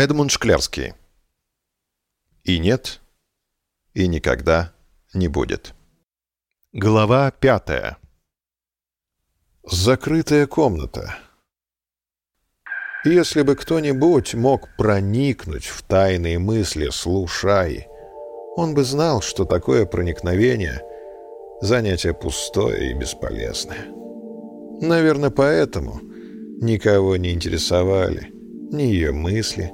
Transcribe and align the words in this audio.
Эдмунд 0.00 0.30
Шклярский. 0.30 0.94
И 2.42 2.58
нет, 2.58 3.02
и 3.92 4.08
никогда 4.08 4.72
не 5.12 5.28
будет. 5.28 5.74
Глава 6.72 7.30
пятая. 7.30 7.98
Закрытая 9.62 10.46
комната. 10.46 11.18
Если 13.04 13.42
бы 13.42 13.56
кто-нибудь 13.56 14.32
мог 14.32 14.74
проникнуть 14.78 15.66
в 15.66 15.82
тайные 15.82 16.38
мысли 16.38 16.88
слушай, 16.88 17.86
он 18.56 18.72
бы 18.72 18.84
знал, 18.84 19.20
что 19.20 19.44
такое 19.44 19.84
проникновение— 19.84 20.80
занятие 21.60 22.14
пустое 22.14 22.90
и 22.90 22.94
бесполезное. 22.94 23.84
Наверное, 24.80 25.28
поэтому 25.28 26.00
никого 26.62 27.18
не 27.18 27.34
интересовали 27.34 28.30
ни 28.72 28.84
ее 28.84 29.12
мысли, 29.12 29.70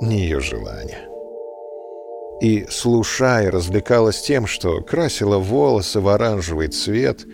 ни 0.00 0.14
ее 0.14 0.40
желания. 0.40 1.08
И, 2.40 2.66
слушая, 2.70 3.50
развлекалась 3.50 4.20
тем, 4.20 4.46
что 4.46 4.80
красила 4.80 5.38
волосы 5.38 6.00
в 6.00 6.08
оранжевый 6.08 6.68
цвет 6.68 7.24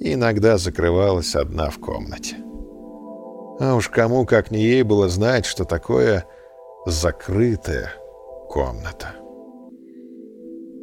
и 0.00 0.14
иногда 0.14 0.58
закрывалась 0.58 1.36
одна 1.36 1.70
в 1.70 1.78
комнате. 1.78 2.36
А 3.60 3.74
уж 3.76 3.88
кому, 3.88 4.26
как 4.26 4.50
не 4.50 4.60
ей, 4.60 4.82
было 4.82 5.08
знать, 5.08 5.46
что 5.46 5.64
такое 5.64 6.26
закрытая 6.86 7.92
комната. 8.48 9.14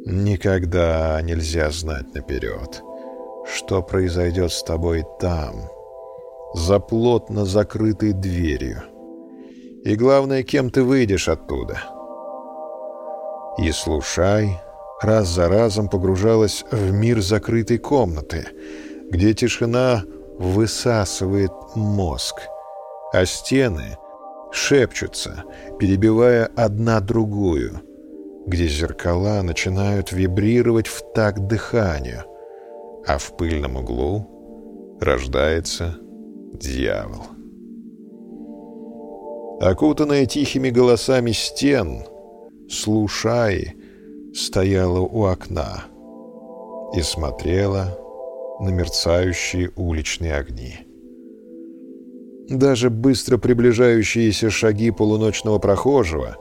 Никогда 0.04 1.20
нельзя 1.22 1.70
знать 1.70 2.14
наперед, 2.14 2.82
что 3.46 3.82
произойдет 3.82 4.50
с 4.50 4.62
тобой 4.62 5.04
там, 5.20 5.68
за 6.54 6.80
плотно 6.80 7.44
закрытой 7.44 8.12
дверью, 8.12 8.82
и 9.84 9.96
главное, 9.96 10.42
кем 10.42 10.70
ты 10.70 10.82
выйдешь 10.82 11.28
оттуда. 11.28 11.78
И 13.58 13.70
слушай, 13.72 14.58
раз 15.02 15.28
за 15.28 15.48
разом 15.48 15.88
погружалась 15.88 16.64
в 16.70 16.92
мир 16.92 17.20
закрытой 17.20 17.78
комнаты, 17.78 18.46
где 19.10 19.34
тишина 19.34 20.04
высасывает 20.38 21.52
мозг, 21.74 22.40
а 23.12 23.26
стены 23.26 23.98
шепчутся, 24.52 25.44
перебивая 25.78 26.48
одна 26.56 27.00
другую, 27.00 27.82
где 28.46 28.66
зеркала 28.66 29.42
начинают 29.42 30.12
вибрировать 30.12 30.86
в 30.86 31.02
такт 31.12 31.46
дыханию, 31.46 32.24
а 33.06 33.18
в 33.18 33.36
пыльном 33.36 33.76
углу 33.76 34.98
рождается 35.00 35.96
дьявол. 36.54 37.41
Окутанная 39.62 40.26
тихими 40.26 40.70
голосами 40.70 41.30
стен, 41.30 42.04
слушай, 42.68 43.76
стояла 44.34 44.98
у 44.98 45.22
окна 45.22 45.84
и 46.96 47.00
смотрела 47.02 47.96
на 48.58 48.70
мерцающие 48.70 49.70
уличные 49.76 50.34
огни. 50.34 50.78
Даже 52.48 52.90
быстро 52.90 53.38
приближающиеся 53.38 54.50
шаги 54.50 54.90
полуночного 54.90 55.60
прохожего 55.60 56.38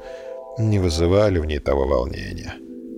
не 0.57 0.79
вызывали 0.79 1.37
в 1.37 1.45
ней 1.45 1.59
того 1.59 1.85
волнения, 1.85 2.55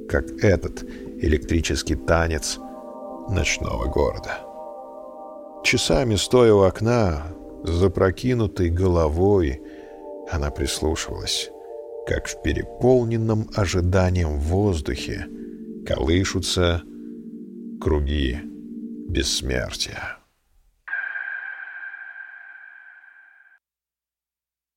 как 0.07 0.41
этот 0.41 0.85
электрический 1.21 1.95
танец 1.95 2.59
ночного 3.27 3.87
города. 3.87 4.39
Часами 5.65 6.15
стоя 6.15 6.53
у 6.53 6.61
окна, 6.61 7.23
запрокинутой 7.65 8.69
головой, 8.69 9.59
она 10.29 10.49
прислушивалась, 10.51 11.49
как 12.07 12.27
в 12.27 12.41
переполненном 12.41 13.49
ожиданием 13.55 14.39
воздухе 14.39 15.27
колышутся 15.85 16.81
круги 17.81 18.39
бессмертия. 19.09 20.22